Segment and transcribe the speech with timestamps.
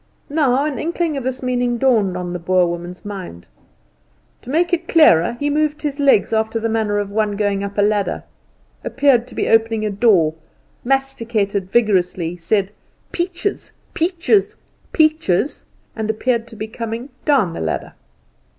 [0.31, 3.45] Now an inkling of his meaning dawned on the Boer woman's mind.
[4.41, 7.77] To make it clearer, he moved his legs after the manner of one going up
[7.77, 8.23] a ladder,
[8.83, 10.33] appeared to be opening a door,
[10.83, 12.71] masticated vigorously, said,
[13.11, 14.55] "Peaches, peaches,
[14.91, 17.93] peaches," and appeared to be coming down the ladder.